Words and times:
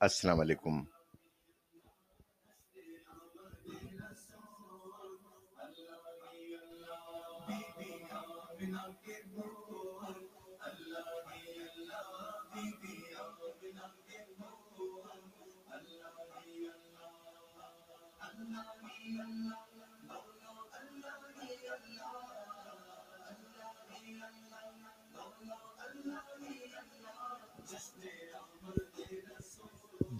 السلام 0.00 0.40
علیکم۔ 0.40 0.82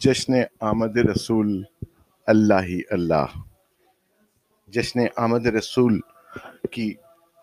جشن 0.01 0.33
آمد 0.61 0.97
رسول 0.97 1.63
اللہ 2.27 2.55
ہی 2.55 2.81
اللہ۔ 2.91 3.25
جشن 4.69 5.01
آمد 5.17 5.47
رسول 5.47 6.01
کی 6.71 6.95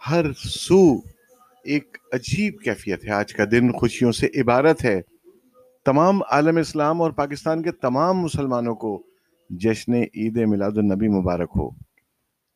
ہر 0.10 0.26
سو 0.34 0.96
ایک 1.64 1.98
عجیب 2.14 2.62
کیفیت 2.64 3.06
ہے۔ 3.06 3.10
آج 3.10 3.34
کا 3.34 3.44
دن 3.52 3.72
خوشیوں 3.72 4.12
سے 4.12 4.28
عبارت 4.42 4.86
ہے۔ 4.86 5.02
تمام 5.86 6.22
عالم 6.32 6.58
اسلام 6.58 7.02
اور 7.02 7.12
پاکستان 7.12 7.64
کے 7.64 7.72
تمام 7.72 8.18
مسلمانوں 8.18 8.76
کو 8.76 9.04
جشن 9.50 9.94
عید 9.94 10.38
میلاد 10.38 10.78
النبی 10.78 11.08
مبارک 11.08 11.50
ہو۔ 11.56 11.70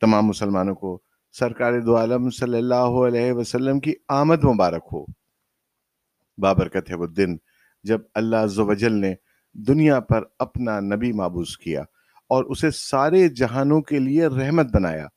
تمام 0.01 0.25
مسلمانوں 0.25 0.75
کو 0.75 1.01
سرکار 1.31 1.79
دو 1.79 1.97
عالم 1.97 2.29
صلی 2.29 2.57
اللہ 2.57 3.07
علیہ 3.07 3.33
وسلم 3.33 3.79
کی 3.79 3.93
آمد 4.07 4.43
مبارک 4.43 4.83
ہو۔ 4.93 5.05
بابرکت 6.37 6.89
ہے 6.89 6.95
وہ 6.95 7.07
دن 7.07 7.37
جب 7.83 8.01
اللہ 8.15 8.35
عز 8.35 8.59
و 8.59 8.73
جل 8.73 8.93
نے 8.93 9.15
دنیا 9.53 9.99
پر 9.99 10.23
اپنا 10.39 10.79
نبی 10.79 11.11
معبوس 11.11 11.57
کیا 11.57 11.81
اور 12.29 12.43
اسے 12.43 12.71
سارے 12.71 13.29
جہانوں 13.29 13.81
کے 13.81 13.99
لیے 13.99 14.27
رحمت 14.27 14.65
بنایا۔ 14.73 15.07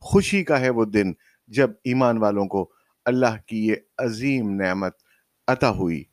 خوشی 0.00 0.44
کا 0.44 0.60
ہے 0.60 0.70
وہ 0.70 0.84
دن 0.84 1.12
جب 1.46 1.70
ایمان 1.84 2.18
والوں 2.18 2.46
کو 2.46 2.70
اللہ 3.04 3.36
کی 3.46 3.66
یہ 3.66 3.74
عظیم 3.98 4.50
نعمت 4.50 4.92
عطا 5.48 5.70
ہوئی۔ 5.70 6.04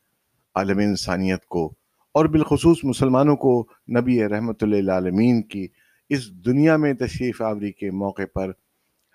عالم 0.56 0.78
انسانیت 0.78 1.46
کو 1.46 1.74
اور 2.14 2.26
بالخصوص 2.26 2.78
مسلمانوں 2.84 3.36
کو 3.36 3.68
نبی 3.98 4.28
رحمت 4.28 4.64
اللہ 4.64 4.92
عالمین 4.92 5.42
کی 5.42 5.68
اس 6.10 6.32
دنیا 6.32 6.78
میں 6.78 6.94
تشریف 6.94 7.42
آوری 7.42 7.72
کے 7.72 7.92
موقع 7.92 8.22
پر 8.34 8.52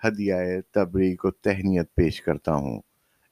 ہدیہ 0.03 0.33
تبریک 0.73 1.25
و 1.25 1.31
تہنیت 1.31 1.95
پیش 1.95 2.21
کرتا 2.21 2.53
ہوں۔ 2.53 2.81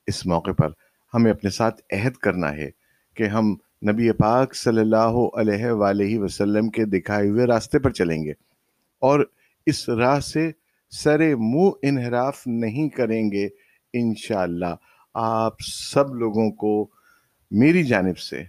اس 0.07 0.25
موقع 0.25 0.51
پر 0.51 0.69
ہمیں 1.13 1.31
اپنے 1.31 1.49
ساتھ 1.49 1.81
عہد 1.93 2.13
کرنا 2.13 2.53
ہے 2.53 2.69
کہ 3.15 3.23
ہم 3.23 3.55
نبی 3.81 4.11
پاک 4.11 4.55
صلی 4.55 4.79
اللہ 4.79 5.15
علیہ 5.33 5.71
وآلہ 5.71 6.19
وسلم 6.19 6.69
کے 6.69 6.85
دکھائے 6.85 7.29
ہوئے 7.29 7.45
راستے 7.45 7.79
پر 7.79 7.91
چلیں 7.91 8.23
گے 8.23 8.33
اور 9.01 9.19
اس 9.65 9.89
راہ 9.89 10.19
سے 10.19 10.51
سر 10.89 11.35
منہ 11.35 11.69
انحراف 11.81 12.47
نہیں 12.47 12.89
کریں 12.89 13.31
گے 13.31 13.47
انشاءاللہ۔ 13.93 14.75
آپ 15.13 15.53
سب 15.61 16.15
لوگوں 16.15 16.51
کو 16.51 16.87
میری 17.51 17.83
جانب 17.83 18.17
سے 18.17 18.43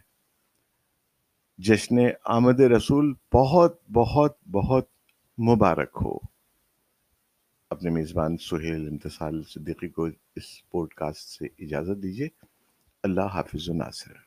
جشن 1.59 1.97
آمد 2.25 2.61
رسول 2.61 3.13
بہت 3.35 3.91
بہت 3.91 4.37
بہت 4.51 4.89
مبارک 5.39 5.99
ہو۔ 6.05 6.17
اپنے 7.71 7.91
میزبان 7.91 8.37
سہیل 8.37 8.89
امتصال 8.89 9.43
صدیقی 9.43 9.89
کو 9.89 10.09
اس 10.37 10.71
پوڈ 10.71 10.95
کاسٹ 10.95 11.29
سے 11.29 11.47
اجازت 11.59 12.03
دیجیے 12.03 12.29
اللہ 13.03 13.35
حافظ 13.35 13.69
و 13.69 13.73
ناصر 13.73 14.26